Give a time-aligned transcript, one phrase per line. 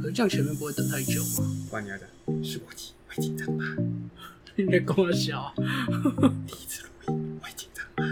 [0.00, 1.56] 可是这样前面不会等太久吗？
[1.70, 2.06] 不然你要讲，
[2.44, 3.64] 是我急，会紧张吗？
[4.56, 5.52] 你在跟我笑，
[6.46, 8.02] 第一次录音，会紧张吗？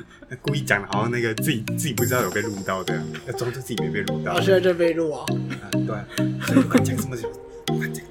[0.40, 4.32] 故意讲的好像那个自己自己不知道有被录到这样，要装作自己没被录到。
[4.32, 5.24] 啊，现在在被录啊。
[5.60, 6.06] 啊对啊，
[6.46, 7.28] 所以不管讲什么就
[7.66, 8.04] 不管讲，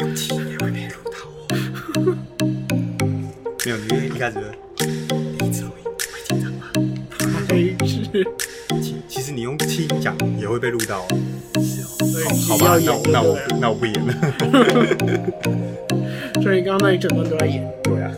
[0.00, 1.46] 勇气也会被录到哦。
[3.64, 4.42] 没有，你因为一开始就
[5.36, 6.70] 第一次录音会紧张吗？
[7.50, 8.24] 没事，
[8.80, 11.08] 其其实你用气音讲也会被录到哦。
[12.48, 14.14] 好吧，那那我那我不演了。
[16.42, 17.66] 所以刚刚那一整段都在演。
[17.82, 18.10] 对啊。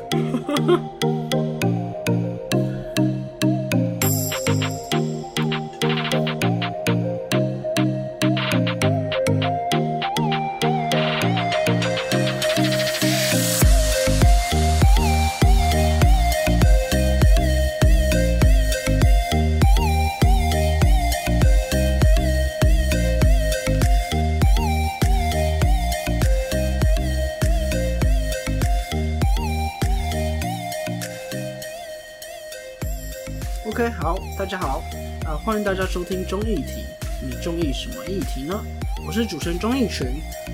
[34.46, 34.80] 大家好，
[35.24, 36.84] 啊、欢迎大家收听中议题。
[37.20, 38.64] 你中意什么议题呢？
[39.04, 40.06] 我是主持人钟义群，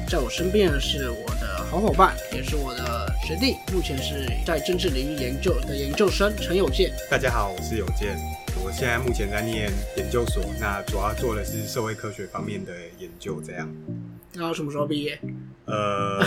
[0.08, 6.90] 在我身边的是我的好伙伴，也是我的学弟，目前是在政治领域研究的研究生陈友健。
[7.10, 8.16] 大家好，我是有健，
[8.64, 13.70] 我现在目前在念研究所，那主要做的是社会科学方面的研究，这样。
[14.32, 15.20] 然后什么时候毕业
[15.66, 16.18] 呃，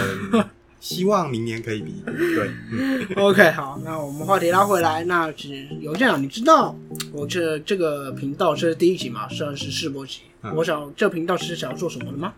[0.85, 1.95] 希望明年可以比。
[2.05, 3.07] 对，嗯？
[3.17, 6.77] OK，好，那我们话题拉回来，那只有这样，你知道
[7.11, 10.19] 我这这个频道这是第一集嘛，算是试播集。
[10.43, 12.31] 嗯我想这频道是想要做什么的吗？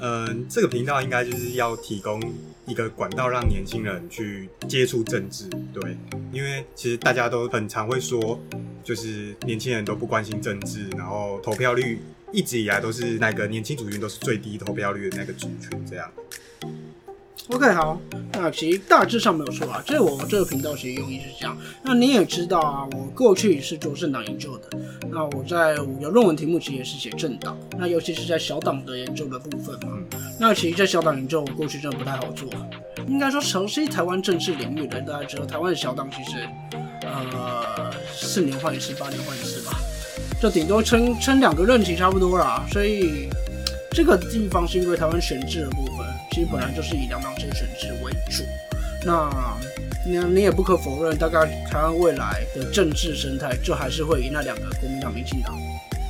[0.00, 2.18] 嗯，这个频道应该就是要提供
[2.66, 5.46] 一个管道，让年轻人去接触政治。
[5.74, 5.98] 对，
[6.32, 8.40] 因为其实大家都很常会说，
[8.82, 12.00] 就是年轻人都不关心政治，然后投票率
[12.32, 16.10] 一直以来都是那个年轻族群都是最低投票率的那个族群，这样。
[17.48, 18.00] OK，好，
[18.32, 19.80] 那其实大致上没有错啊。
[19.86, 21.56] 这我这个频道其实用意是这样。
[21.82, 24.78] 那你也知道啊，我过去是做政党研究的。
[25.12, 29.96] 那我在我的论文题目其实也是写政党，那尤其是在小党的研究的部分嘛。
[30.40, 32.48] 那其实，在小党研究，我过去真的不太好做。
[33.06, 36.48] 应该说，熟悉台湾政治领域的人，大家知道，台湾的小党其实，
[37.02, 39.78] 呃，四年换一次，八年换一次吧，
[40.42, 42.66] 就顶多撑撑两个任期差不多啦。
[42.72, 43.28] 所以，
[43.92, 45.95] 这个地方是因为台湾选制的部分，
[46.36, 48.44] 其实本来就是以两党制选制为主。
[49.06, 49.30] 那
[50.04, 55.56] 你你也不可否认，大概台湾未来的政治生态就还是会以那两个国民党、民进党。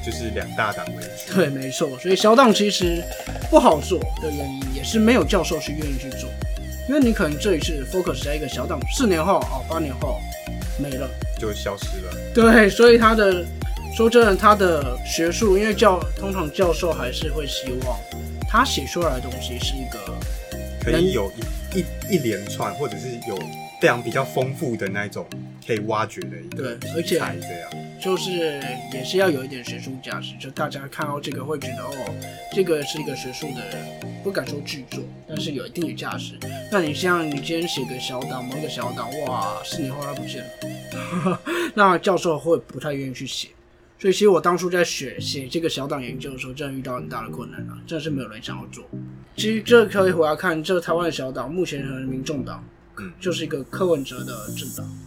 [0.05, 1.33] 就是两大党为主。
[1.33, 1.97] 对，没错。
[2.01, 3.01] 所以小党其实
[3.49, 6.29] 不好做的原因，也是没有教授去愿意去做，
[6.89, 10.19] 因为你可能这一次 focus 在一个小党，四年后哦，八年后
[10.77, 11.09] 没了。
[11.39, 12.13] 就消失了。
[12.35, 13.45] 对，所以他的
[13.97, 17.97] 说真的，他的学术，因为教通常教授还是会希望
[18.49, 20.15] 他写出来的东西是一个
[20.83, 21.31] 可以有
[21.75, 23.39] 一一一连串，或者是有
[23.81, 25.27] 非常比较丰富的那种
[25.67, 27.21] 可以挖掘的一个对而且。
[27.99, 28.61] 就是
[28.93, 32.15] 也是要有一点学术价值，就大家看到这个会觉得哦，
[32.55, 33.63] 这个是一个学术的，
[34.23, 36.39] 不敢说巨作，但是有一定的价值。
[36.71, 40.45] 那你像你今天写个小党，某一个小党，哇，四年后它不见
[41.25, 41.41] 了，
[41.75, 43.49] 那教授会不太愿意去写。
[43.99, 48.85] 所以其实我当初在写写这个小党研究的时候，真的遇到很大的困难啊，真的是没有人想要做。
[49.37, 52.63] 其实这可以回来看，这个台湾的小党目前的民众党，
[52.99, 54.99] 嗯就是一个柯文哲的政党。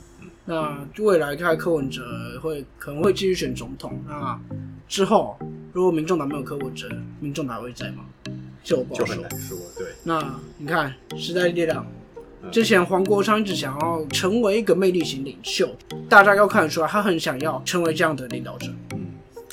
[0.45, 4.39] 那未来看柯文哲会可能会继续选总统，那
[4.87, 5.37] 之后
[5.71, 6.89] 如果民众党没有柯文哲，
[7.19, 8.05] 民众党还会在吗？
[8.63, 9.39] 就我不好说就很难。
[9.39, 11.98] 说，对，那你看时代力量，嗯
[12.51, 15.69] 之前黄国昌一直想要成为一个魅力型领袖，
[16.07, 18.67] 大家要看得出来，他很想要成为这样的领导者。
[18.93, 18.99] 嗯，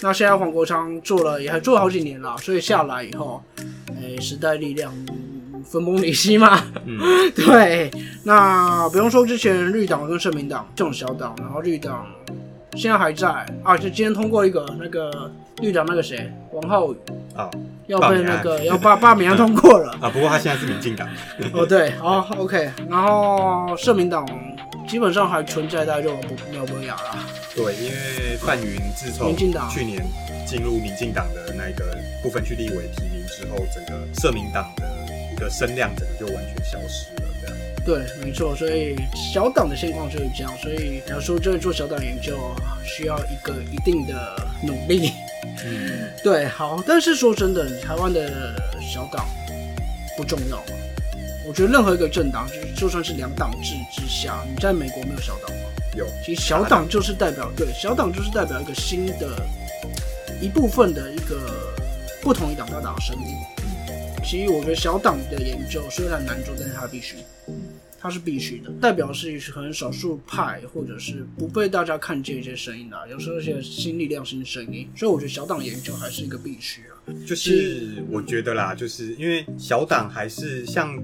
[0.00, 3.42] 那现在黄国昌做了也还做了好几年了，所以下来以后，
[3.88, 6.62] 哎、时代力量嗯分崩离析嘛。
[6.84, 6.98] 嗯，
[7.34, 7.90] 对，
[8.24, 12.06] 那不用说之前绿党跟社民党这种小党，然后绿党
[12.76, 13.28] 现在还在。
[13.64, 16.96] 啊，就今天通过一个那个绿党那个谁王浩宇。
[17.34, 17.50] 啊
[17.86, 19.92] 要被那个要罢罢免案通过了。
[20.02, 21.08] 啊，不过他现在是民进党，
[21.52, 24.26] 哦，对，好，OK，然后社民党
[24.88, 27.16] 基本上还存在在就不没有不雅了。
[27.54, 29.70] 对，因为范云自从民进党。
[29.70, 30.04] 去年
[30.44, 34.84] 进入民进党的那个部分区立委提名之后，整个社民党的
[35.32, 37.06] 一个声量整个就完全消失。
[37.86, 42.36] 对，没错，所以小党的现况就是这样，所以你要说真的做小党研究，
[42.84, 45.12] 需要一个一定的努力。
[45.64, 48.52] 嗯，对，好，但是说真的，台湾的
[48.82, 49.24] 小党
[50.16, 50.60] 不重要？
[51.46, 55.62] 我觉得任何一个政党，就是就算是两党制之下，你在美国没有小党吗？
[55.96, 59.40] 有，其实小党就是代表对小党就是代表一个新的
[60.40, 61.38] 一部分的一个
[62.20, 63.36] 不同于党大党的声音。
[64.24, 67.14] 其实我觉得小党的研究虽然难做，但是它必须，
[68.06, 76.94] 它是必须的，代表是很少数派或者是不被大家看见一些声音的，有时候一些新力量、新声音，所以我觉得小党研究还是一个必须啊。
[77.26, 80.96] 就是我觉得啦，就是因为小党还是像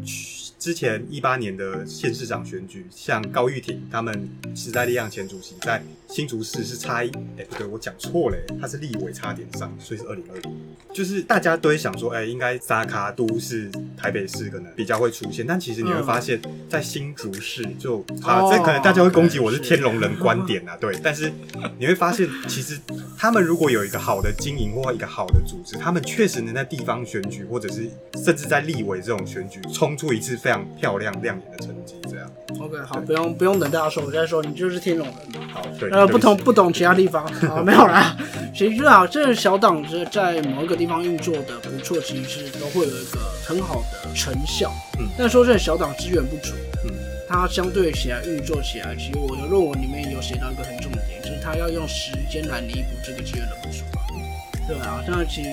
[0.60, 5.82] 之前一八年的县市长选举，像高玉婷他们时代力量前主席在
[6.12, 10.52] 新竹市是差一，哎不对，我讲错了，他是立委差点上，所以是二零二零。
[10.92, 16.38] 就是大家都会想说，哎，应该扎卡都是台北市可能比较会出现，但其实你会发现
[16.68, 21.32] 在新竹市就啊，这可能大家会攻击我是天龙人观点啊， 对，但是
[21.78, 22.78] 你会发现其实
[23.16, 27.88] 他们如果有一个好的经营或一个好的组织，他们确实能在地方选举或者是
[28.22, 32.30] 甚至在立委这种选举冲出一次非常漂亮亮眼的成绩，这样。
[32.60, 35.48] OK，好，不用不用等大家说，我再说，你就是天龙人嘛。
[35.54, 38.16] 好，对，呃，不同不懂其他地方，啊，没有啦。
[38.54, 44.72] 其实啊，这个小党是在某一个地方运作的不错，其实都会有一个很好的成效。
[44.98, 46.54] 嗯但说这个小党资源不足，
[46.84, 46.94] 嗯
[47.28, 54.00] 它相对起来运作起来，其实我的论文里面有写到一个很重点，就是它要用时间来弥补这个资源的不足啊。
[54.68, 55.50] 对啊，那其实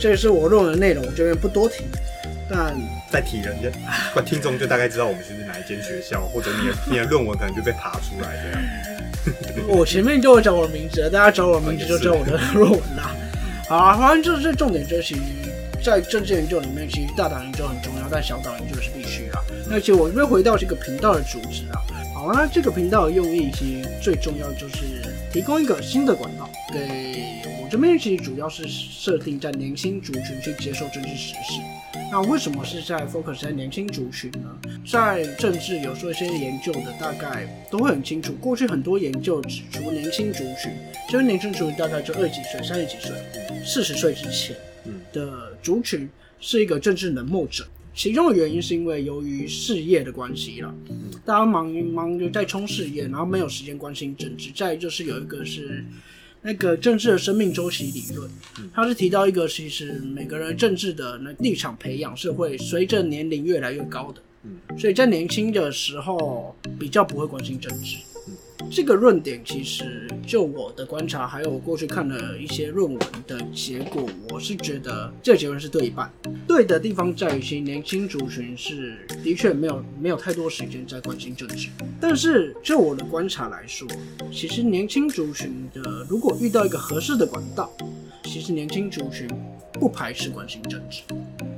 [0.00, 1.84] 这也是我论文的内容，我这边不多提。
[2.50, 2.74] 但
[3.10, 3.70] 再提人家，
[4.26, 8.62] 听众就大概知道我们是哪一间学校，或者你的你的论文可能就被爬出来这样。
[9.68, 13.14] 我前面就会讲我的名字，大家找我的名字就知道我的论文啦。
[13.68, 15.20] 好啊，反正就是这重点，就是其实
[15.82, 19.40] 在政治研究里面，其实大导研究很重要，但小导研究是必须啦。
[19.68, 21.80] 那其实我这边回到这个频道的主旨啊，
[22.14, 25.02] 好，那这个频道的用意其实最重要就是
[25.32, 26.80] 提供一个新的管道给
[27.72, 31.58] 这面，其实主要是设定在年轻族群去接受政治时事。
[32.10, 34.58] 那为什么是在 focus 在年轻族群呢？
[34.86, 38.34] 在政治有做一些研究的，大概都会很清楚。
[38.34, 40.70] 过去很多研究指出，年轻族群
[41.08, 43.10] 就是年轻族群大概就二十几岁、三十几岁、
[43.64, 44.54] 四十岁之前
[45.10, 46.06] 的族群
[46.40, 47.66] 是一个政治冷漠者。
[47.94, 50.74] 其中的原因是因为由于事业的关系了，
[51.24, 54.50] 大家忙于忙着在冲事业，然后没有时间关心政治。
[54.54, 55.82] 再就是有一个是
[56.42, 58.28] 那个政治的生命周期理论，
[58.74, 64.58] 它是提到一个其实每个人政治的那立场培养是会随着年龄越来越高的，嗯。
[64.76, 67.96] 所以在年轻的时候比较不会关心政治。
[68.70, 76.10] 这个论点其实就我的观察，还有我过去看了一些论文的结果，我是觉得这个结论是对一半。
[76.46, 81.68] 对的地方在于，其实年轻族群是的确没有没有太多时间在关心政治，
[82.00, 83.86] 但是就我的观察来说，
[84.32, 87.70] 其实年轻族群的如果遇到一个合适的管道，
[88.24, 89.28] 其实年轻族群
[89.72, 91.02] 不排斥关心政治。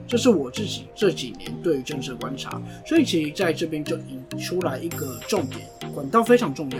[0.06, 5.61] 这是我自己这几年对于政治的观察，所以其实在这边就引出来一个重点，
[5.94, 6.78] 管道非常重要。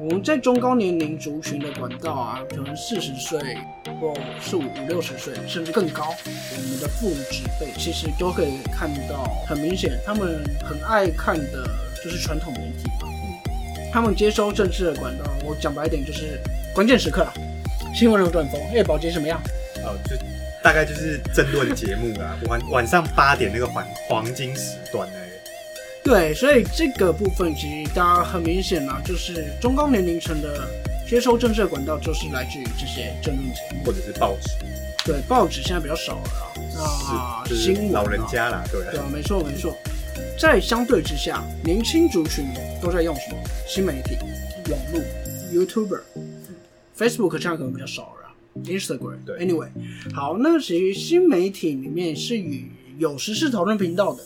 [0.00, 3.40] 我们在中高年龄族群的管道啊，可能四十岁
[4.00, 11.68] 或是五五六十岁，甚至更高，我们的父执辈其实都可以看到，很明显，他们很爱看的
[12.02, 13.08] 就是传统媒体嘛。
[13.92, 16.40] 他们接收政治的管道，我讲白一点就是
[16.72, 17.32] 关键时刻了，
[17.94, 19.40] 新闻流转风，哎，保洁什么样？
[19.84, 20.16] 哦，就
[20.62, 25.28] 大概就是争论节目啊， 晚晚上八点那个黄黄金时段那个。
[26.04, 30.68] 对，所以这个部分其实大家很明显啦，就是中高年龄层的
[31.08, 33.84] 接收政治的管道，就是来自于这些政论节目。
[33.84, 34.50] 或者是报纸，
[35.04, 39.76] 对，报纸现在比较少了啊，新老人家啦，对对啊，没错没错。
[40.38, 42.46] 在相对之下，年轻族群
[42.80, 43.36] 都在用什么？
[43.66, 44.16] 新媒体、
[44.70, 45.02] 网络、
[45.52, 46.00] YouTuber、
[46.98, 49.18] Facebook 现在可能比较少了啊，Instagram。
[49.24, 49.68] 对，Anyway，
[50.12, 54.24] 好，那其实新媒体里面是与有时事讨论频道的，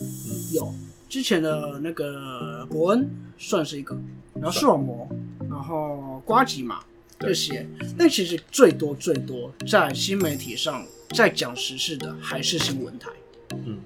[0.51, 0.73] 有
[1.07, 3.95] 之前的那个伯恩算是一个，
[4.33, 5.07] 然后视网膜，
[5.47, 6.79] 然后瓜吉嘛
[7.19, 7.63] 这些，
[7.95, 13.11] 但其实最多最多在新媒体上在讲时事的还是新闻台。
[13.51, 13.77] 嗯，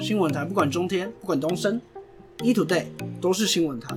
[0.00, 1.78] 新闻台不管中天，不管东森
[2.42, 2.86] ，E Today
[3.20, 3.94] 都是新闻台。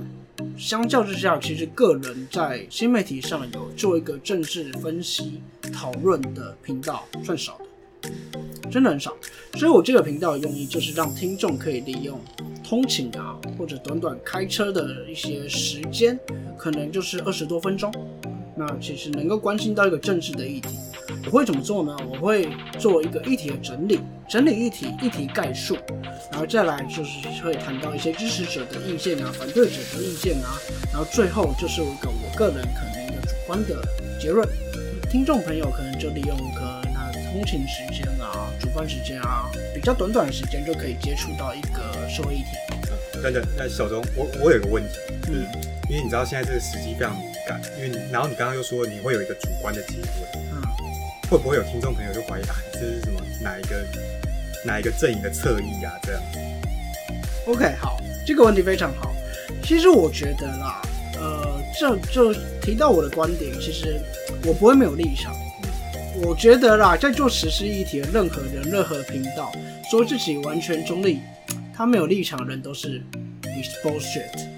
[0.56, 5.40] 相较之下，其实个人在新媒体上有做一个政治分析
[5.72, 7.58] 讨论的频道算少
[8.02, 8.10] 的，
[8.70, 9.14] 真的很少。
[9.54, 12.18] 所以我这个频道的用意就是让听众可以利用
[12.64, 16.18] 通勤啊，或者短短开车的一些时间，
[16.56, 17.92] 可能就是二十多分钟，
[18.56, 20.68] 那其实能够关心到一个政治的议题。
[21.26, 21.96] 我会怎么做呢？
[22.08, 25.76] 我会做一个议题的整理，整理议题，议题概述，
[26.30, 30.56] 然后再来就是会谈到一些支持者的意见啊，反对者的意见啊，
[30.92, 33.82] 然后最后就是一个我个人可能一个主观的
[34.20, 34.48] 结论。
[35.10, 43.20] 听众朋友可能就利用可能他通勤时间啊、主观时间啊，比较短短的时间就可以接触到一个社会议题。
[43.22, 50.06] 等等，那小钟，我我有个问题，就是嗯因为你知道现在这个时机非常敏感，因为你然后你刚刚又说你会有一个主观的结论，
[50.52, 50.62] 嗯，
[51.28, 53.84] 会不会有听众朋友就怀疑啊，这是什么哪一个
[54.64, 55.92] 哪一个阵营的侧翼啊？
[56.02, 56.22] 这样
[57.46, 59.12] OK，好，这个问题非常好。
[59.62, 60.80] 其实我觉得啦，
[61.14, 64.00] 呃，这就提到我的观点，其实
[64.44, 65.34] 我不会没有立场。
[66.22, 69.52] 我觉得啦，在做实施议题的任何人、任何频道，
[69.90, 71.20] 说自己完全中立，
[71.74, 73.02] 他没有立场的人都是
[73.42, 74.55] is bullshit。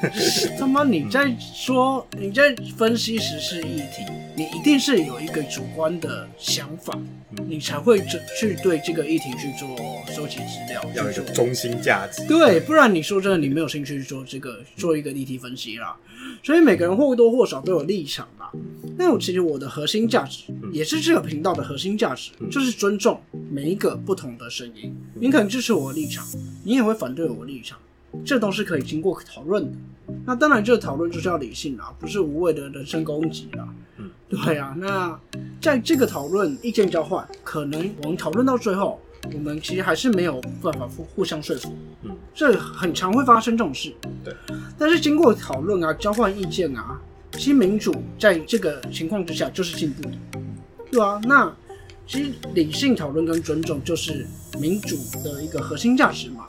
[0.58, 4.04] 他妈你在说你在分析时事议题，
[4.36, 6.98] 你一定是有一个主观的想法，
[7.46, 9.76] 你才会去去对这个议题去做
[10.12, 12.24] 收集资料，要有一个中心价值。
[12.26, 15.96] 对，不然你说真的，你没有兴趣去做这个做一个议题分析啦。
[16.42, 18.50] 所以每个人或多或少都有立场啦。
[18.96, 24.94] 那我其实我的核心价值，也是这个频道的核心价值，就是尊重每一个不同的声音。
[25.14, 26.26] 你可能支持我的立场，
[26.64, 27.78] 你也会反对我的立场，
[28.24, 29.78] 这都是可以经过讨论的。
[30.26, 33.68] 那当然，这个讨论就是要理性啦，不是无谓的人身攻击啦。
[33.96, 34.74] 嗯，对啊。
[34.76, 35.18] 那
[35.60, 39.00] 在这个讨论意见交换，可能我们讨论到最后，
[39.32, 41.72] 我们其实还是没有办法互互相说服。
[42.02, 43.94] 嗯，这很常会发生这种事。
[44.24, 44.34] 对。
[44.76, 47.00] 但是经过讨论啊，交换意见啊，
[47.34, 50.12] 其实民主在这个情况之下就是进步的，
[50.90, 51.20] 对啊。
[51.22, 51.54] 那
[52.04, 54.26] 其实理性讨论跟尊重就是
[54.58, 56.44] 民主的一个核心价值嘛。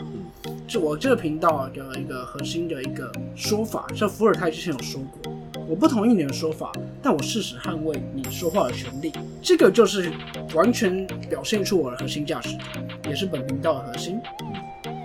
[0.68, 5.34] 是我这个频道的一个核心的一个说法，像伏尔泰之前有说过，
[5.68, 9.12] 我不同意你的说法，但我誓死捍卫你说话的权利。
[9.41, 10.12] 这个就是
[10.53, 12.58] 完全表现出我的核心价值，
[13.06, 14.20] 也是本频道的核心。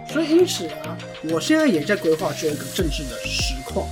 [0.08, 0.96] 所以因此啊，
[1.30, 3.86] 我现在也在规划做一个政治的实况，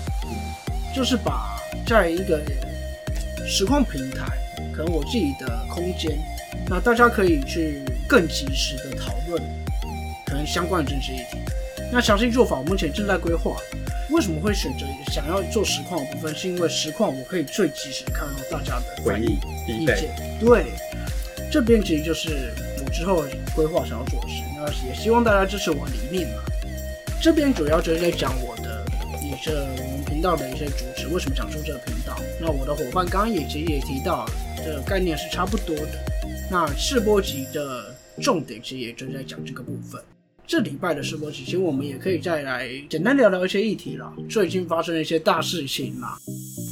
[0.94, 2.40] 就是把在一个
[3.46, 4.24] 实况平台，
[4.72, 6.16] 可能我自己的空间，
[6.68, 9.42] 那大家可以去更及时的讨论
[10.34, 11.38] 能相关的政治议题。
[11.92, 13.56] 那详细做法，我目前正在规划。
[14.10, 16.34] 为什么会选择想要做实况的部分？
[16.34, 19.30] 是因为实况我可以最及时看到大家的反应、
[19.66, 20.14] 意见。
[20.38, 20.66] 对，
[21.50, 22.52] 这边其实就是
[22.84, 23.24] 我之后
[23.56, 24.42] 规划想要做的事。
[24.56, 26.42] 那也希望大家支持我的理念嘛。
[27.20, 28.84] 这边主要就是在讲我的
[29.22, 32.14] 也是我们频道的一些主旨，为什么想做这个频道。
[32.40, 35.98] 那我的伙伴刚刚也其实也提到，这个概念是差不多的。
[36.50, 40.00] 那试播集的重点其实也就在讲这个部分。
[40.46, 44.12] 这礼拜的试播集，其实我们也可以再来简单聊聊一些议题啦。
[44.28, 46.18] 最近发生了一些大事情啦，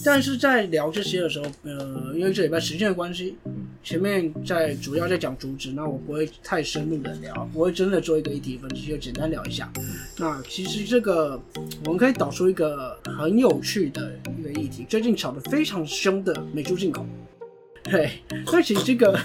[0.05, 3.35] 但是在聊这些的时候，呃，因为这礼拜时间的关系，
[3.83, 9.73] 前面在主要在讲主旨，那我不会太深入的聊，不会真的做一个议题分析，就简单聊一下。
[10.19, 11.41] 那其实这个
[11.87, 17.07] 我们可以导出一个很有趣的一个议题，最近吵得非常凶的美猪进口。
[17.85, 18.11] 对，
[18.47, 19.19] 所以其实这个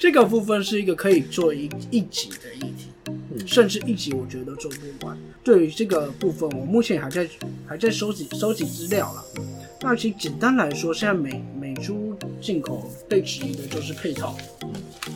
[0.00, 2.86] 这个部分是一个可以做一一集的议题。
[3.46, 5.16] 甚至一集我觉得都做不完。
[5.44, 7.28] 对于这个部分，我目前还在
[7.66, 9.24] 还在收集收集资料了。
[9.80, 14.36] 那其实简单来说，现在美美猪进口被质疑的就是配套，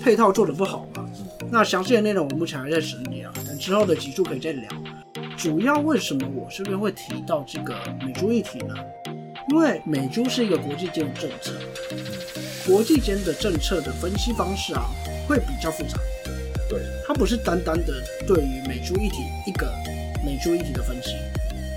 [0.02, 1.09] 配套做的不好嘛。
[1.50, 4.69] 那详细的内容我目前还在整理啊，等之后的集数可以再聊。
[5.37, 7.75] 主要为什么我这边会提到这个
[8.07, 8.75] 美猪议题呢？
[9.50, 11.52] 因为美猪是一个国际间的政策，
[12.64, 14.85] 国际间的政策的分析方式啊，
[15.28, 15.99] 会比较复杂。
[16.73, 17.93] 对，它不是单单的
[18.26, 19.71] 对于美猪议题一个
[20.25, 21.17] 美猪议题的分析，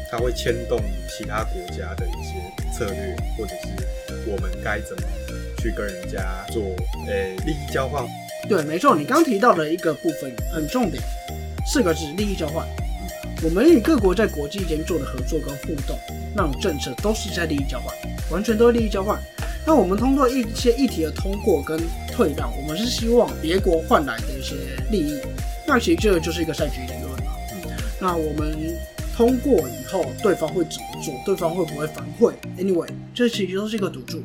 [0.09, 2.39] 它会牵动其他国家的一些
[2.71, 5.03] 策略，或者是我们该怎么
[5.57, 6.63] 去跟人家做
[7.07, 8.07] 诶利益交换。
[8.47, 11.03] 对，没错，你刚提到的一个部分很重点，
[11.67, 12.65] 四个字：利益交换。
[13.43, 15.99] 我们与各国在国际间做的合作跟互动，
[16.33, 17.93] 那种政策都是在利益交换，
[18.31, 19.21] 完全都是利益交换。
[19.67, 21.77] 那我们通过一些议题的通过跟
[22.15, 24.55] 退让，我们是希望别国换来的一些
[24.89, 25.19] 利益。
[25.67, 27.33] 那其实这个就是一个赛局理论嘛。
[27.99, 28.55] 那我们
[29.15, 31.13] 通过以后，对方会怎么做？
[31.25, 34.23] 对方会不会反馈？Anyway，这其实都是一个赌注，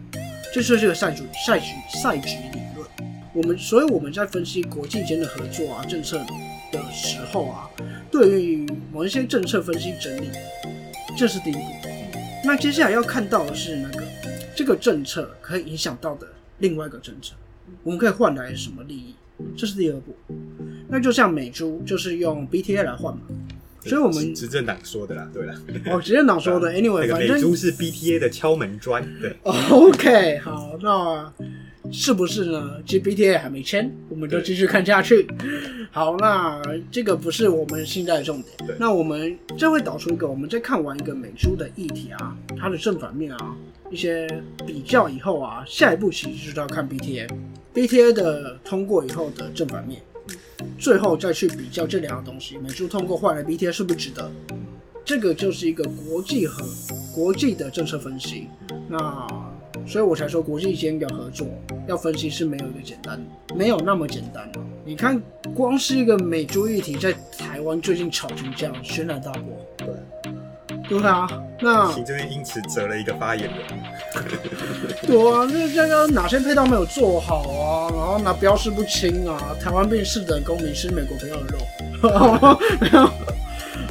[0.55, 1.67] 这就是这个赛局赛局
[2.01, 2.87] 赛局理论。
[3.33, 6.19] 我们所以我们在分析国际间的合作啊、政策
[6.71, 7.69] 的时候啊，
[8.11, 10.31] 对于某一些政策分析整理，
[11.17, 11.89] 这是第一步。
[12.45, 14.05] 那接下来要看到的是那个。
[14.53, 16.27] 这个政策可以影响到的
[16.59, 17.33] 另外一个政策，
[17.83, 19.15] 我们可以换来什么利益？
[19.57, 20.15] 这是第二步。
[20.89, 23.23] 那就像美猪，就是用 BTA 来换嘛。
[23.83, 25.55] 所以我们执政党说的啦，对啦。
[25.87, 26.71] 哦，执政党说的。
[26.77, 29.03] Anyway，反正美猪是 BTA 的敲门砖。
[29.21, 29.35] 对。
[29.43, 31.33] OK，好，那
[31.93, 32.77] 是不是呢？
[32.87, 35.27] 其实 BTA 还没签，我们就继续看下去。
[35.91, 38.77] 好，那这个不是我们现在的重点。
[38.79, 43.57] 那我们这会导出一个，我们在看完一个美珠的议题啊，它的正反面啊。
[43.91, 44.29] 一些
[44.65, 50.01] 比较以后啊，下一步其实就是要看 BTA，BTA 的通过以后的正反面，
[50.79, 54.31] 最后再去比较这两个东西，美猪通过换来 BTA 是不是值得？
[55.05, 56.65] 这个就是一个国际和
[57.13, 58.47] 国际的政策分析。
[58.89, 59.27] 那
[59.87, 61.47] 所以我才说国际间要合作，
[61.87, 63.21] 要分析是没有一个简单，
[63.57, 64.61] 没有那么简单的。
[64.85, 65.21] 你看，
[65.55, 69.43] 光是一个美猪议题，在台湾最近炒成这样，轩然大波。
[69.77, 69.89] 对，
[70.89, 71.29] 对啊，
[71.61, 73.55] 那行政院因此折了一个发言人。
[75.07, 77.91] 对啊，那这个哪些配套没有做好啊？
[77.95, 79.55] 然后哪标示不清啊？
[79.61, 83.11] 台湾变四等公民吃美国朋友的肉， 没有。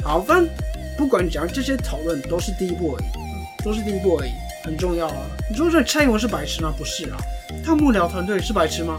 [0.02, 0.48] 好，反正
[0.96, 4.30] 不管你讲这些讨论都是第一步而已，都是第一步而已，
[4.62, 5.26] 很重要啊。
[5.50, 6.72] 你说这蔡英文是白痴吗？
[6.76, 7.16] 不是啊。
[7.64, 8.96] 他幕僚团队是白痴吗？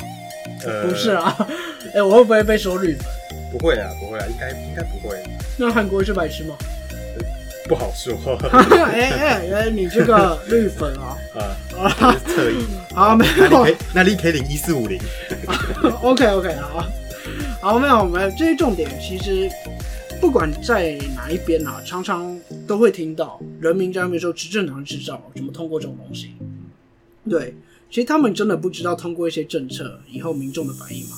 [0.65, 1.35] 呃不是，啊。
[1.95, 3.05] 哎、我会不会被说绿粉？
[3.51, 5.17] 不会啊，不会啊，应该应该不会，
[5.57, 6.55] 那韩国是白痴吗？
[7.67, 8.13] 不好说
[8.51, 11.15] 哎哎哎，你这个绿粉啊！
[11.79, 12.65] 啊，这是侧翼。
[12.93, 14.99] 好，没有那你可以领一四五零。
[16.01, 16.85] OK OK，好，
[17.61, 19.49] 好，没有没有，这些重点其实
[20.19, 22.37] 不管在哪一边啊，常常
[22.71, 26.35] 都会听到人民在那边说执政党制造怎么通过这种东西。
[27.29, 27.53] 对，
[27.89, 31.17] 其实他们真的不知道通过一些政策以后民众的反应吗？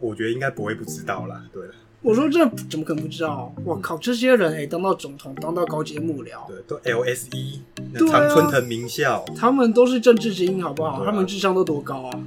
[0.00, 1.42] 我觉得应该不会不知道啦。
[1.50, 3.54] 对了，我说这怎么可能不知道？
[3.64, 7.60] 我靠，这些人哎、当到总统，当到高阶幕僚，对，都 LSE，
[7.94, 11.00] 那对啊常春藤名校，他们都是政治精英，好不好？
[11.00, 12.20] 啊他们智商都多高啊？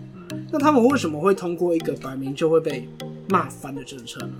[0.51, 2.89] 那他们为什么会通过一个摆明就会被
[3.29, 4.33] 骂翻的政策呢？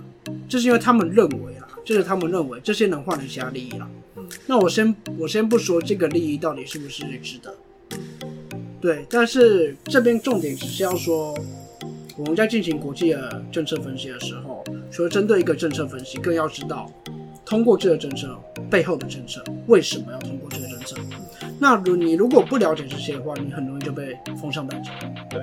[0.52, 3.88] 就是因为他们认为啦，就是他们认为这些人换了其他利益啦。
[4.16, 7.54] 嗯那我先我先不说这个利益到底是不是值得，
[8.78, 11.34] 对，但是这边重点只是要说，
[12.18, 16.92] 我们在进行国际的政策分析的时候，除了针对一个政策分析，更要知道
[17.46, 18.38] 通过这个政策
[18.70, 20.96] 背后的政策为什么要通过这个政策。
[21.58, 24.90] 那如你如果不了解这些的话，你很容易就被风向带走。
[25.30, 25.40] 对，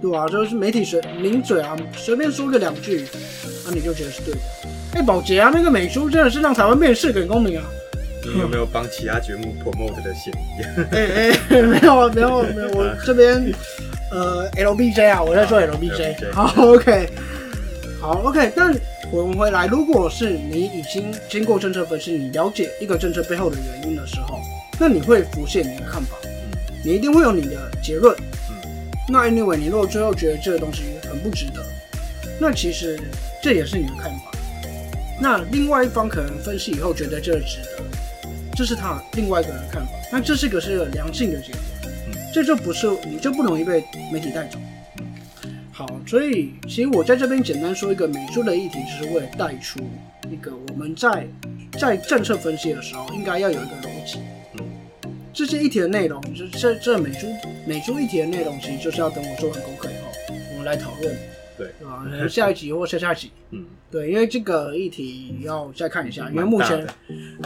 [0.00, 3.04] 对啊，就是媒体随名嘴啊，随便说个两句，
[3.66, 4.40] 那、你就觉得是对的。
[4.94, 7.64] 哎、宝洁啊，那个美珠真的是让台湾变四等公民啊！
[8.22, 10.62] 你有没有帮其他节目 promote 的嫌疑？
[10.92, 13.52] 哎哎、没有啊，没有没有，我这边
[14.10, 16.32] 呃 LBJ 啊，我在说 LBJ。
[16.32, 17.08] 好，OK，
[18.00, 18.52] 好，OK。
[18.56, 18.74] 但
[19.10, 24.40] 我们回来，如果是你已经经过政策分析，你了解一个政策背后的原因的时候，
[24.80, 26.16] 那你会浮现你的看法，
[26.84, 28.16] 你一定会有你的结论。
[28.48, 28.54] 嗯
[29.06, 31.62] 那 anyway，你如果最后觉得这个东西很不值得，
[32.40, 32.98] 那其实
[33.44, 34.32] 这也是你的看法。
[35.20, 37.84] 那另外一方可能分析以后觉得这值得，
[38.56, 39.92] 这是他另外一个人的看法。
[40.10, 41.60] 那这是个是个良性的结果，
[42.32, 44.58] 这就不是你就不容易被媒体带走。
[45.70, 49.78] 好，所以其实我在这边简单说一个美术的议题，就是为了带出
[50.30, 51.26] 一个我们在
[51.78, 54.20] 在政策分析的时候应该要有一个逻辑。
[55.34, 57.26] 这些议题的内容，就这这美珠
[57.66, 61.14] 美珠议题的内容，其实就是要等我做完功课以后，我们来讨论，
[61.56, 62.02] 对，对吧？
[62.04, 66.86] 可能下一集或下下集， 嗯，对，因为这个议题要再看一下，因为目前，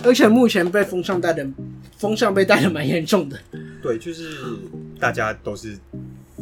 [0.04, 1.46] 而且目前被风向带的
[1.96, 3.38] 风向被带的蛮严重的，
[3.82, 4.38] 对，就是
[4.98, 5.76] 大家都是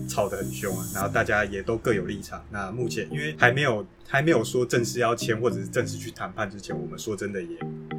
[0.09, 2.45] 吵得很凶啊，然后大家也都各有立场。
[2.51, 7.49] 那目前因为还没有还没有说正式要签或者是正式去谈判之前，我们说真的也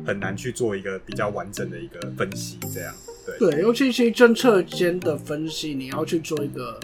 [0.05, 2.93] 很难去做一个比较完整的一个分析，这样
[3.25, 3.51] 对。
[3.51, 6.79] 对，尤其是政策间的分析，你要去做一个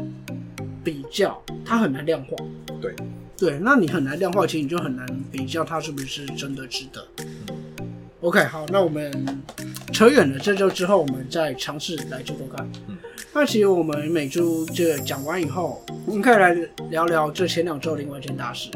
[0.84, 2.36] 比较，它很难量化。
[2.84, 2.94] 对，
[3.38, 7.08] 对，那你很难量化，其实你就很难比较它是不是真的值得。
[8.20, 9.42] OK，好，那我们
[9.94, 12.70] 扯远了，这周之后我们再尝试来做做看。
[12.90, 12.98] 嗯
[13.36, 16.54] 那其实我们每周这个讲完以后，我们可以来
[16.92, 18.70] 聊聊这前两周另外一件大事。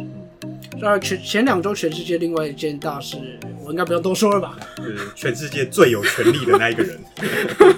[0.80, 3.18] 那前前两周全世界另外一件大事，
[3.64, 4.58] 我应该不用多说了吧？
[4.78, 7.00] 是全世界最有权力的那一个人。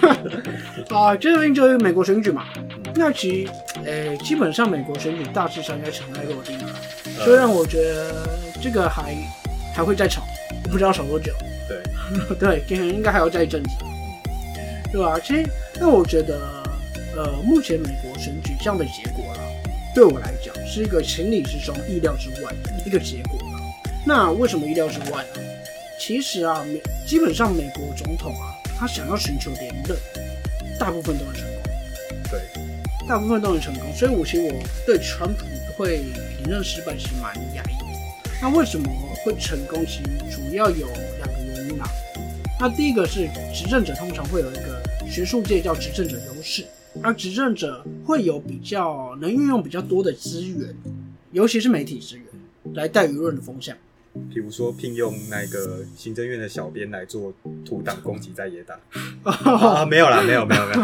[0.88, 2.46] 啊，这边就是美国选举嘛。
[2.94, 3.52] 那其实，
[3.84, 6.74] 诶、基本上美国选举大致上应该尘埃落定了。
[7.24, 8.28] 虽然我觉得
[8.60, 9.14] 这个还
[9.74, 10.22] 还会再吵，
[10.64, 11.32] 不知道吵多久。
[11.68, 11.78] 对，
[12.38, 13.70] 对，可能应该还要再一阵子，
[14.90, 15.18] 对吧？
[15.20, 15.44] 其实，
[15.78, 16.62] 那我觉得，
[17.16, 19.40] 呃，目前美国选举这样的结果啦，
[19.94, 23.60] 对我来讲是一个情理之中、意料之外的一个结果啦。
[24.04, 25.40] 那为什么意料之外呢？
[25.98, 29.96] 其实啊，美基本上美国总统啊，他想要寻求连任，
[30.78, 31.62] 大部分都会成功。
[32.30, 32.40] 对，
[33.10, 34.52] 大部分都能成功，所以我其实我
[34.86, 35.44] 对川普
[35.76, 36.04] 会
[36.38, 37.84] 连任失败是蛮压抑的。
[38.40, 38.88] 那为什么
[39.24, 39.84] 会成功？
[39.84, 40.86] 其实主要有
[41.18, 41.88] 两个原因啊。
[42.60, 46.64] 那第一个是执政者通常会有一个学术界叫执政者优势，
[47.02, 50.72] 而执政者会有比较能运用比较多的资源，
[51.32, 52.24] 尤其是媒体资源，
[52.74, 53.76] 来带舆论的风向。
[54.32, 57.32] 比如说聘用那个行政院的小编来做
[57.64, 58.78] 土党攻击在野党。
[59.22, 60.82] 啊，没有啦，没有没有没有，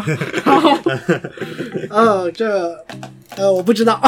[1.89, 2.85] 呃，这
[3.35, 3.99] 呃我不知道，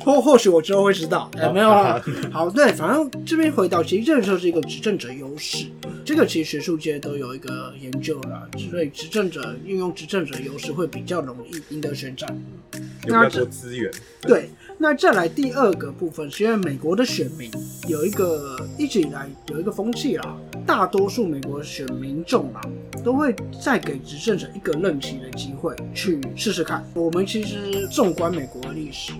[0.00, 2.02] 或或许我之后会知道，哎，没有啦。
[2.32, 5.66] 好，对，反正这边回到，其实这就是一个执政者优势，
[6.04, 12.28] 这个其实学术界都有一个研究啦，所以执政者运用执政者优势会比较容易赢得选战。
[12.72, 13.90] 有比较多资源，
[14.22, 17.50] 对，那再来第二个部分，是因为美国的选民
[17.88, 22.60] 有一个一直以来有一个风气啦，大多数美国选民众啊，
[23.04, 26.88] 都会再给执政者一个任期的机会去试试看。
[26.94, 29.12] 我们其实纵观美国的历史，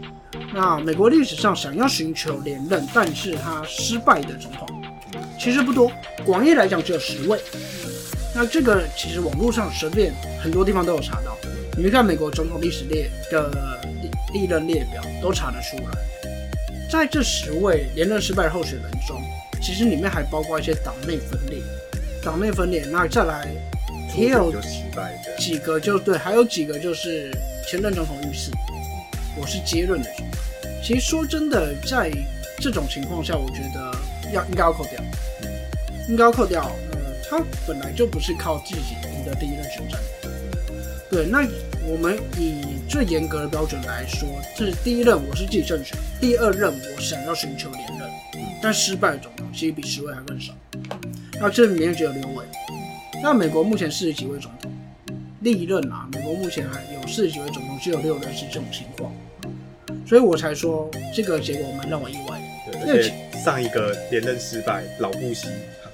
[0.54, 4.68] 那美国历史上想要寻求连任，但是他失败的总统
[5.40, 5.90] 其实不多，
[6.24, 7.36] 广义来讲只有十位。
[8.32, 11.36] 那这个其实网络上随便很多地方都有查到。
[11.80, 14.10] 你看美国总统历史列的历
[14.40, 15.96] 历任列表，都查得出来。
[16.90, 19.22] 在这十位连任失败候选人中，
[19.62, 21.60] 其实里面还包括一些党内分裂。
[22.20, 23.46] 党内分裂，那再来
[24.16, 24.52] 也有，
[25.38, 27.30] 几个就对，还有几个就是
[27.68, 28.50] 前任总统遇刺，
[29.40, 30.10] 我是接任的。
[30.82, 32.10] 其实说真的，在
[32.58, 33.96] 这种情况下，我觉得
[34.32, 35.00] 要应该要扣掉，
[36.08, 36.72] 应该要扣掉。
[36.90, 36.98] 呃，
[37.30, 40.00] 他本来就不是靠自己赢得第一任选战。
[41.10, 41.42] 对，那
[41.90, 48.11] 我们以最严格的标准来说，这是第一任我是自己胜选，第二任我想要寻求连任，
[48.62, 50.53] 但失败的总统其实比十位还更少。
[51.40, 52.44] 那这里面只有六位。
[53.22, 54.70] 那美国目前四十几位总统
[55.40, 59.11] 历任啊，美国目前还有四十几位总统，只有六任是这种情况，
[60.07, 62.38] 所以我才说这个结果蛮让我意外。
[62.70, 65.48] 对，而且上一个连任失败，老布希，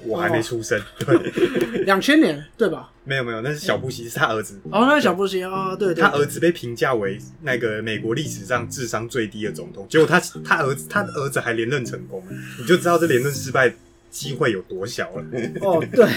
[0.07, 1.17] 我还没出生，对，
[1.85, 2.91] 两千年对吧？
[3.05, 4.59] 没有没有，那是小布希，是他儿子。
[4.71, 12.23] 哦，那是小布希啊，对对他儿子被评价为那个美国历史上智商最低的总统，结果他他儿子他的儿子还连任成功，
[12.59, 13.75] 你就知道这连任失败
[14.11, 15.25] 机会有多小了。
[15.61, 16.09] 哦，对，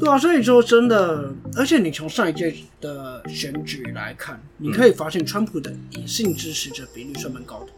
[0.00, 7.72] 对啊，所以说真的，而且你从上一届的选举来看，你可以发现川普的隐性支持者比率算蛮高的。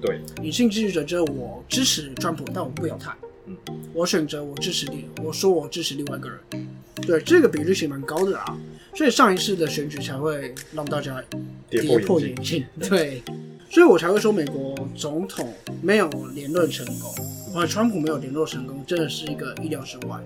[0.00, 3.12] 对，隐性支持者就是我支持川普，但我不表态。
[3.46, 3.56] 嗯，
[3.94, 6.38] 我选择我支持你，我说我支持另外一个人。
[7.06, 8.58] 对，这个比率其实蛮高的啊，
[8.94, 11.22] 所以上一次的选举才会让大家
[11.68, 12.64] 跌跌破破眼镜。
[12.88, 13.22] 对，
[13.70, 17.14] 所以我才会说美国总统没有连任成功，
[17.54, 20.18] 啊，川普没有连任成功，真的是一个意料之外。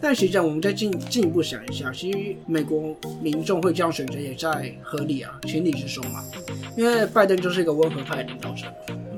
[0.00, 6.24] 但实际上，我们再进进一步想一下，其实美国民众会这样选择也在合理啊，情理之中嘛。
[6.76, 8.72] 因为拜登就是一个温和派的领导者，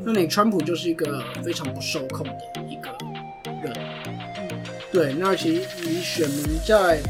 [0.05, 2.64] 那你川普就是一个非常不受控的。
[4.95, 7.01] 对，那其实以选民在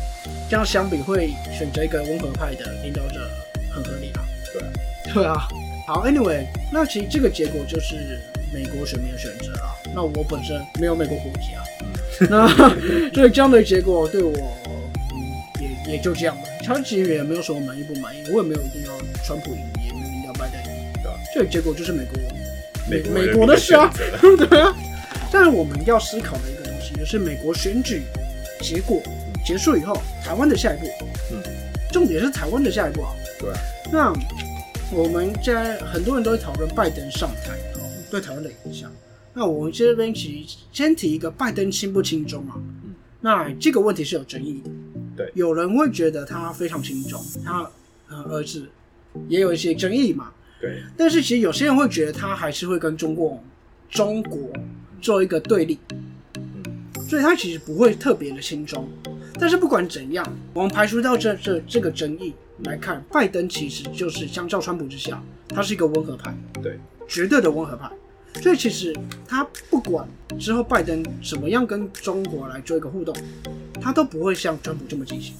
[0.49, 3.31] 这样相比，会选择一个温和派的领导者，
[3.70, 4.25] 很合理啊。
[4.55, 4.73] 对啊，
[5.12, 5.49] 对啊。
[5.87, 8.18] 好，Anyway，那其实这个结果就是
[8.55, 9.77] 美国选民的选择啊。
[9.94, 11.62] 那我本身没有美国国籍啊，
[12.31, 12.49] 那
[13.12, 14.33] 所以这样的结果对我，
[14.66, 14.73] 嗯，
[15.87, 16.42] 也也就这样吧。
[16.64, 22.18] 他其实也没有什么满意不满意，我也没有一定要川普赢，也没有一定要拜登赢，对吧这个结果就是美国
[22.88, 23.92] 美国美国的事啊，
[24.49, 24.75] 对啊。
[25.31, 28.03] 但是我们要思考的一个东西，就是美国选举
[28.61, 29.03] 结果
[29.44, 30.87] 结束以后，台湾的下一步，
[31.33, 31.42] 嗯，
[31.92, 33.11] 重点是台湾的下一步啊。
[33.40, 33.57] 对啊，
[33.92, 34.12] 那
[34.92, 38.90] 我们现在很多人都会讨论拜登上台以后对台湾的影响。
[39.33, 42.55] 那我们这边其实先提一个拜登轻不轻中啊？
[42.57, 44.70] 嗯那这个问题是有争议的。
[45.16, 47.66] 对有人会觉得他非常轻中，他
[48.09, 48.68] 呃儿子
[49.29, 50.31] 也有一些争议嘛。
[50.61, 53.42] 对，但是其实有些人会觉得他还是会跟中国
[53.88, 54.51] 中国
[55.01, 55.79] 做一个对立，
[57.14, 58.88] 所以他其实不会特别的轻松。
[59.38, 67.88] 但是不管怎样，我们排除掉这这这个争议来看，拜登其实就是相较川普之下，他是一个温和派，对，绝对的温和派。
[68.42, 68.92] 所以其实
[69.29, 70.09] 他不管
[70.40, 73.14] 之后拜登怎么样跟中国来做一个互动，
[73.81, 75.35] 他都不会像川普这么激进，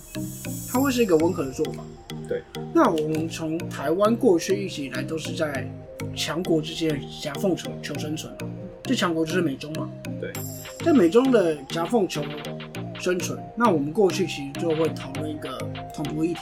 [0.71, 1.83] 他会是一个温和的做法。
[2.29, 2.41] 对，
[2.73, 5.69] 那我们从台湾过去一直以来都是在
[6.15, 8.33] 强国之间夹缝求求生存，
[8.85, 9.91] 这强国就是美中嘛。
[10.21, 10.33] 对，
[10.85, 12.23] 在美中的夹缝求
[13.01, 15.57] 生存，那我们过去其实就会讨论一个
[15.95, 16.41] 统独议题。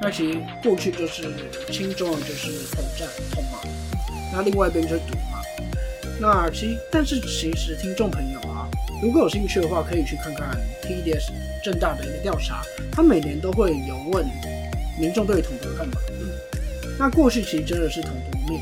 [0.00, 1.22] 那其实过去就是
[1.70, 3.60] 轻重就是统战统嘛，
[4.32, 5.40] 那另外一边就是独嘛。
[6.20, 8.68] 那其实，但是其实听众朋友啊，
[9.00, 11.30] 如果有兴趣的话，可以去看看 TDS
[11.62, 14.26] 正大的一个调查，他每年都会有问
[14.98, 16.00] 民众对统独的看法。
[16.10, 16.28] 嗯，
[16.98, 18.60] 那过去其实真的是统独面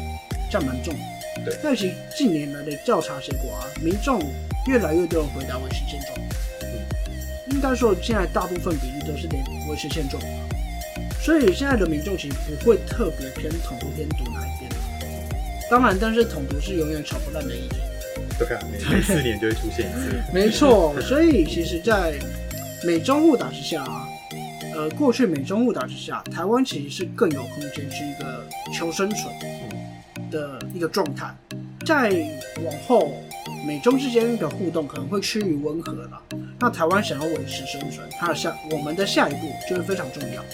[0.50, 0.94] 占蛮重。
[1.42, 4.20] 对但其实近年来的调查结果啊，民众
[4.66, 6.18] 越来越多人回答维持现状。
[6.62, 10.22] 嗯，应该说现在大部分比例都是连维持现状。
[11.22, 14.70] 所以现在的民众其实不会特别偏统独偏独哪一边。
[15.70, 17.76] 当然，但是统独是永远吵不烂的议题。
[18.38, 20.20] 对啊，每每四年就会出现一次。
[20.32, 22.14] 没错，所以其实，在
[22.84, 24.08] 美中互打之下啊，
[24.74, 28.44] 呃，过去美中互打之下，台湾其实是更有空间去一个
[28.74, 29.32] 求生存
[30.30, 31.32] 的一个状态。
[31.86, 32.10] 再
[32.64, 33.12] 往后，
[33.66, 36.22] 美中之间的互动可能会趋于温和了。
[36.58, 40.44] 那台湾想要维持生存，它的下我们的下一步就会非常重要。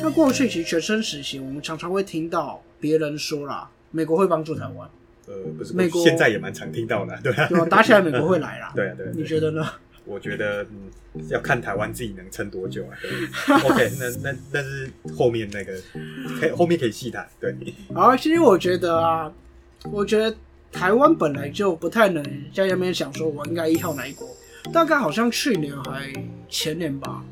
[0.00, 4.88] 那过去其实学生时期，我们常常会听到别人说啦，美国会帮助台湾，
[5.26, 7.66] 呃，不是，美国现在也蛮常听到的，对啊，对吧？
[7.66, 8.72] 打起来美国会来啦。
[8.76, 9.10] 对啊，对啊。
[9.14, 9.66] 你觉得呢？
[10.04, 12.96] 我觉得，嗯，要看台湾自己能撑多久啊。
[13.02, 15.72] 对 OK，那那那是后面那个，
[16.40, 17.28] 可以后面可以细谈。
[17.38, 17.54] 对，
[17.94, 19.30] 好，其实我觉得啊，
[19.92, 20.34] 我觉得
[20.72, 24.28] 台湾本来就不太能在那边想说我应该依靠哪一国。
[24.72, 26.12] 大概好像去年还
[26.48, 27.22] 前年吧，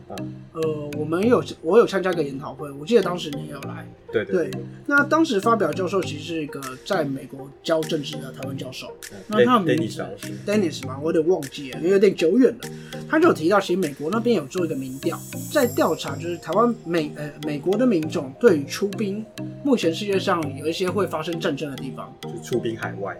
[0.52, 3.86] 呃，我们有我有参加个研讨会，我记得当时你也有来。
[4.12, 4.50] 对对。
[4.86, 8.94] 那当时发表教授其实是一个在美国教政治的台湾教授，
[9.26, 10.04] 那他名字
[10.46, 12.68] Dennis 嘛，我有点忘记了，因为有点久远了。
[13.08, 15.18] 他就有提到，其实美国那边有做一个民调，
[15.52, 19.24] 在调查就是台湾美呃美国的民众对于出兵，
[19.64, 23.16] 目前世界上有一些会发生战争的地方，就出兵海外，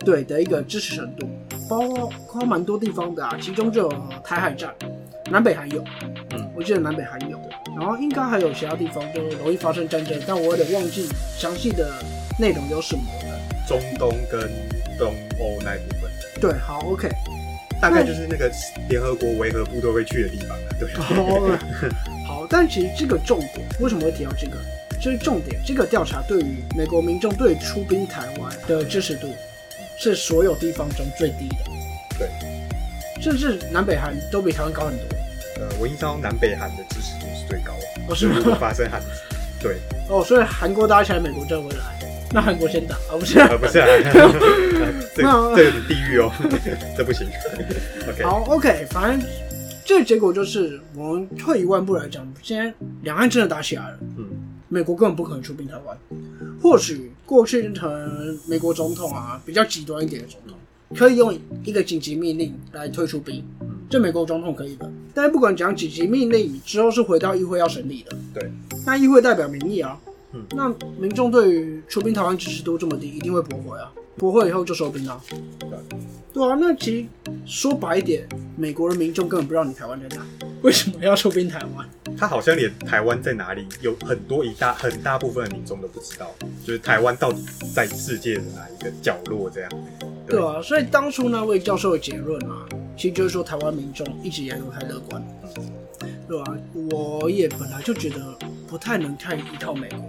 [0.00, 1.28] 对的一个支持程度。
[1.68, 1.88] 包
[2.26, 3.88] 括蛮多地方的啊，其中就有
[4.22, 4.74] 台海战，
[5.34, 5.82] 南北还有，
[6.30, 7.36] 嗯，我记得南北还有，
[7.76, 11.92] 然后应该还有其他地方就容易发生战争，但我有点忘记详细的
[12.38, 13.40] 内容有什么了。
[13.66, 14.42] 中东跟
[14.96, 16.08] 东欧那部分。
[16.40, 17.08] 对，好，OK，
[17.80, 18.48] 大概就是那个
[18.88, 20.88] 联合国维和部队会去的地方对。
[22.28, 24.56] 好， 但其实这个重点为什么会提到这个？
[25.00, 29.26] 就是重点，这个调查对于美国民众对出兵台湾的支持度。
[29.96, 31.56] 是所有地方中最低的，
[32.18, 32.28] 对，
[33.22, 35.13] 甚至南北韩都比台湾高很多。
[35.64, 39.00] 呃，我印象南北韩的支持度是最高的，不是发生韩，
[39.60, 39.76] 对，
[40.10, 42.94] 哦，所以韩国打起来，美国就会来，那韩国先打。
[42.96, 43.16] 啊？
[43.18, 43.38] 不是。
[43.38, 43.86] 啊，不是啊，
[45.14, 46.30] 这这有点地狱哦，
[46.96, 47.26] 这不行。
[48.08, 49.28] OK，好，OK，反正
[49.84, 52.72] 这个结果就是，我们退一万步来讲，现在
[53.02, 54.26] 两岸真的打起来了，嗯，
[54.68, 55.96] 美国根本不可能出兵台湾。
[56.60, 60.56] 或许过去可能美国总统啊比较极端一点的总统，
[60.96, 63.44] 可以用一个紧急命令来退出兵，
[63.88, 64.90] 这美国总统可以的。
[65.12, 68.50] 但是不管讲紧急命令之后是回到议会要审理的，对，
[68.84, 69.98] 那议会代表民意啊，
[70.32, 75.20] 嗯，那民众对于出兵台湾支持度这么低，一定会驳回啊，驳回以后就收兵啊，
[75.60, 75.70] 对。
[76.42, 77.06] 啊，那其实
[77.46, 80.26] 说白一点，美国的民众根本不知道你台湾在哪，
[80.62, 81.88] 为什么要出兵台湾？
[82.16, 86.34] 他好像连台湾在哪里有很多一大很大部分的民众都不知道，
[86.66, 87.38] 就是台湾到底
[87.72, 89.70] 在世界的哪一个角落这样。
[90.26, 95.22] 对啊，所以当初那位教授的结论啊，其实就是说台湾民众一直以来都太乐观，
[96.28, 96.56] 对吧？
[96.90, 98.18] 我也本来就觉得
[98.68, 100.08] 不太能太依靠美国，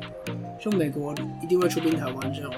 [0.64, 2.54] 就美国一定会出兵台湾这种。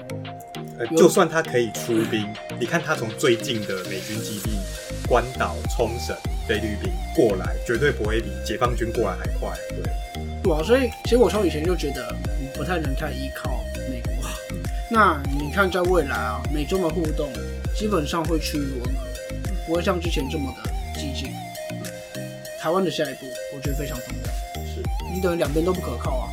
[0.78, 2.26] 呃，就算他可以出兵，
[2.60, 4.50] 你看他从最近的美军基地
[5.08, 6.16] 关岛、冲绳。
[6.48, 9.82] 菲律宾过来绝对不会比解放军过来还快，对。
[10.42, 12.16] 对啊，所以其实我从以前就觉得
[12.54, 14.10] 不太能太依靠美国。
[14.90, 17.28] 那你看，在未来啊，美中的互动
[17.76, 19.07] 基本上会趋于温和，
[19.68, 21.30] 不会像之前这么的激进。
[22.58, 24.64] 台湾的下一步，我觉得非常重要。
[24.64, 24.82] 是，
[25.14, 26.28] 你等于两边都不可靠啊。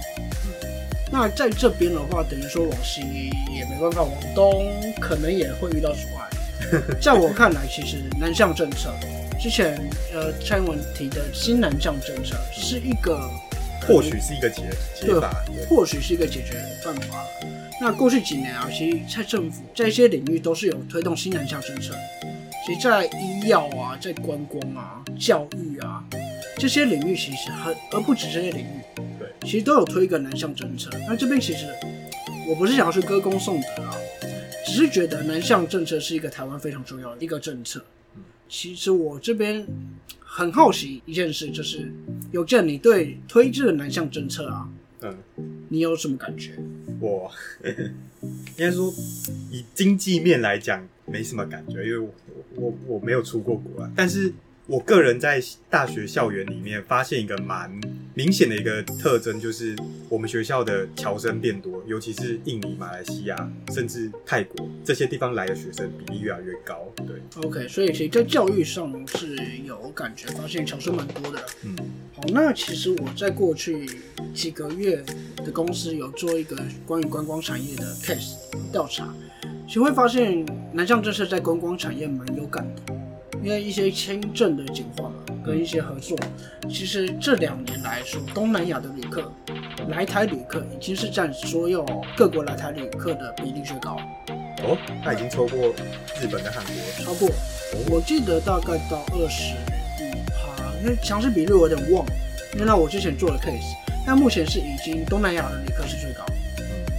[1.12, 3.02] 那在这边的话，等于说往西
[3.54, 4.66] 也没办法，往东
[5.00, 6.30] 可能也会遇到阻碍。
[7.00, 8.92] 在我看来，其实南向政策。
[9.38, 9.78] 之前
[10.14, 13.20] 呃，蔡英文提的新南向政策是一个，
[13.86, 14.64] 或许是一个解
[14.96, 17.24] 解法，或许是一个解决办法。
[17.80, 21.94] 那过去几年啊，其实蔡政府在一些领域都是有推动新南向政策。
[22.66, 26.04] 其实，在医药啊，在观光啊、教育啊
[26.58, 28.82] 这些领域，其实很而不止这些领域，
[29.20, 30.90] 对，其实都有推一个南向政策。
[31.08, 31.68] 那这边其实
[32.50, 33.96] 我不是想要去歌功颂德啊，
[34.66, 37.84] 只是觉得南向政策是一个台湾非常重要的一个政策。
[38.50, 39.64] 其实我这边
[40.20, 41.94] 很好奇一件事，就是
[42.32, 44.68] 有见你对推这个南向政策啊，
[45.02, 45.18] 嗯，
[45.70, 46.58] 你有什么感觉？
[47.00, 47.32] 我
[48.22, 48.92] 应该说
[49.52, 52.12] 以经济面来讲没什么感觉，因为我
[52.56, 54.34] 我我没有出过国啊，但是。
[54.68, 57.72] 我个人在大学校园里面发现一个蛮
[58.16, 59.76] 明显的一个特征，就是
[60.10, 66.84] 我们学校的侨生变多，尤其是印尼、马来西亚，甚至泰国这些地方来的学生比例越来越高。
[66.96, 71.46] 对，OK，所以其实在教育上是有感觉，发现侨生蛮多的。
[71.64, 71.76] 嗯，
[72.16, 73.88] 好，那其实我在过去
[74.34, 75.04] 几个月
[75.46, 78.34] 的公司有做一个关于观光产业的 case
[78.72, 79.14] 调查，
[79.68, 83.05] 其实会发现南向政策在观光产业蛮有感的。
[83.46, 85.12] 因为一些签证的简化
[85.46, 86.18] 跟一些合作，
[86.68, 89.32] 其实这两年来说，东南亚的旅客
[89.88, 91.86] 来台旅客已经是占所有
[92.18, 93.98] 各国来台旅客的比例最高。
[94.64, 95.70] 哦，他已经超过
[96.20, 97.30] 日本跟韩国，超过，
[97.92, 99.54] 我记得大概到二十
[100.02, 102.12] 五趴，因为详细比率我有点忘了，
[102.56, 103.76] 因为那我之前做的 case，
[104.08, 106.26] 但目前是已经东南亚的旅客是最高，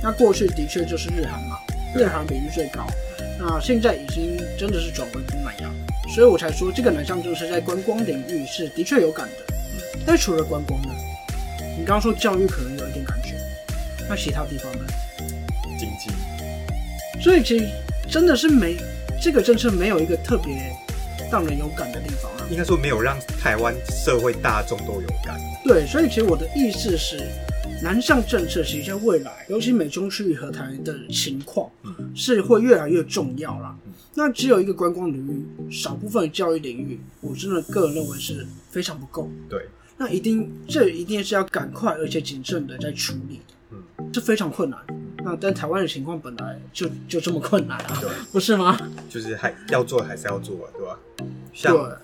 [0.01, 1.59] 那过去的确就是日韩嘛，
[1.93, 2.87] 日韩比率最高，
[3.37, 5.71] 那现在已经真的是转为东南亚，
[6.09, 9.55] 所以我才说这个南向政策在观光领域是的确有感的，
[10.07, 10.89] 但除了观光呢，
[11.79, 13.35] 你刚刚说教育可能有一点感觉，
[14.09, 14.85] 那其他地方呢？
[15.79, 16.11] 经济，
[17.21, 17.69] 所以其实
[18.09, 18.77] 真的是没
[19.21, 20.75] 这个政策没有一个特别
[21.31, 22.47] 让人有感的地方啊。
[22.51, 25.39] 应该说没有让台湾社会大众都有感。
[25.65, 27.21] 对，所以其实我的意思是，
[27.83, 31.69] 南向政策其实在未来，尤其美中区域和台的情况，
[32.15, 33.77] 是会越来越重要啦。
[34.19, 39.31] 那只有一个观光领域，少部分的教育领域，我真的个人认为是非常不够。
[39.47, 44.81] 对，那一定这一定是要赶快而且谨慎的在处理，嗯，这非常困难。
[45.23, 48.79] 那但台湾的情况本来就就这么困难啊，对，不是吗？
[49.11, 50.99] 就是还要做还是要做啊，对吧？
[51.53, 51.99] 像，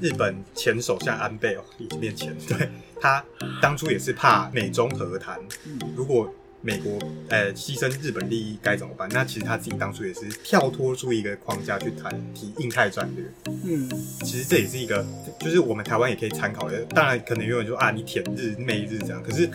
[0.00, 2.68] 日本前首相安倍哦，已经变前，对
[3.00, 3.24] 他
[3.60, 9.08] 当初也是怕美中和谈，嗯如果美国呃牺牲日本利益该怎么办？
[9.12, 13.24] 那其实他自己当初也是跳脱出一个框架去谈提印太战略。
[13.64, 13.88] 嗯，
[14.20, 15.04] 其实这也是一个，
[15.38, 16.84] 就是我们台湾也可以参考的。
[16.86, 19.48] 当然，可能有人说啊，你舔日媚日这样，可是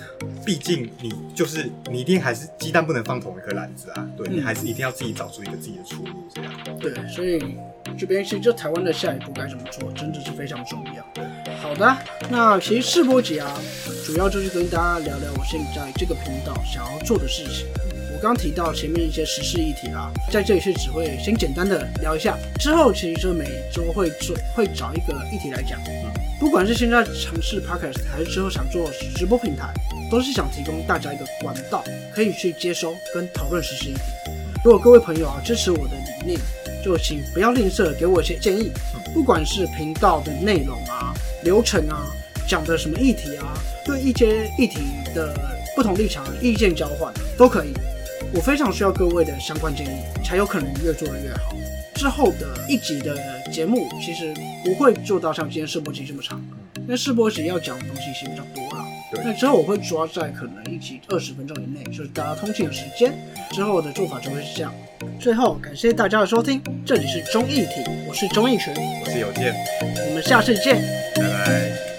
[0.46, 6.54] 毕竟你就是你一定还是鸡蛋不能放同一颗篮子啊，对你嗯还是一定要自己找出一个自己的出路，这样。
[6.80, 7.58] 对，所以
[7.98, 11.24] 这边其实就台湾的下一步该怎么做，真的是非常重要。
[11.63, 11.97] 好的，
[12.30, 13.58] 那其实试播集啊，
[14.06, 17.65] 主要就是跟大家聊聊我现在这个频道想要做的事情。
[18.13, 25.80] 我刚提到前面一些时事议题啦，在这里是只会先简单的聊一下，之后其实就每周会做会找一个议题来讲。
[26.38, 29.73] 不管是现在尝试 podcast，还是之后想做直播平台，
[30.12, 31.82] 都是想提供大家一个管道，
[32.13, 34.02] 可以去接收跟讨论时事议题。
[34.65, 36.39] 如果各位朋友啊支持我的理念，
[36.84, 38.69] 就请不要吝啬给我一些建议，
[39.13, 41.12] 不管是频道的内容啊、
[41.44, 42.08] 流程啊、
[42.48, 43.54] 讲的什么议题啊，
[43.86, 44.80] 对一些议题
[45.14, 45.34] 的
[45.76, 47.74] 不同立场意见交换都可以。
[48.34, 51.54] 我非常需要各位的相关建议，才有可能越做得越好。
[51.96, 53.16] 之后的一集的
[53.52, 54.34] 节目其实
[54.66, 56.44] 不会做到像今天试播集这么长，
[56.78, 58.86] 因为试播集要讲的东西其实比较多啦。
[59.24, 63.14] 那之后我会抓在可能一集二十分钟以内，就是大家通勤的时间。
[63.52, 64.74] 之后的做法就会是这样。
[65.20, 69.54] 最后感谢大家的收听，这里是中艺体，我是综艺群，我是有健，
[70.08, 70.82] 我们下次见。
[71.16, 71.93] 拜拜。